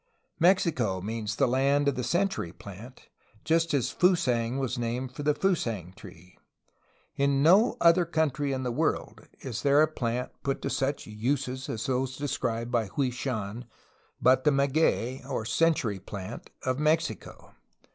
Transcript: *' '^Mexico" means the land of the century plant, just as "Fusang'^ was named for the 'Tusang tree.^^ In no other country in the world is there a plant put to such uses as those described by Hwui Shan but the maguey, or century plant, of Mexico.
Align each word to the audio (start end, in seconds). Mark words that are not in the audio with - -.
*' 0.23 0.41
'^Mexico" 0.41 0.99
means 0.99 1.35
the 1.35 1.47
land 1.47 1.87
of 1.87 1.93
the 1.93 2.03
century 2.03 2.51
plant, 2.51 3.07
just 3.45 3.71
as 3.71 3.93
"Fusang'^ 3.93 4.57
was 4.57 4.75
named 4.79 5.11
for 5.13 5.21
the 5.21 5.35
'Tusang 5.35 5.93
tree.^^ 5.95 6.41
In 7.15 7.43
no 7.43 7.77
other 7.79 8.03
country 8.03 8.51
in 8.51 8.63
the 8.63 8.71
world 8.71 9.27
is 9.41 9.61
there 9.61 9.83
a 9.83 9.87
plant 9.87 10.31
put 10.41 10.59
to 10.63 10.71
such 10.71 11.05
uses 11.05 11.69
as 11.69 11.85
those 11.85 12.17
described 12.17 12.71
by 12.71 12.87
Hwui 12.87 13.13
Shan 13.13 13.65
but 14.19 14.43
the 14.43 14.49
maguey, 14.51 15.23
or 15.23 15.45
century 15.45 15.99
plant, 15.99 16.49
of 16.63 16.79
Mexico. 16.79 17.53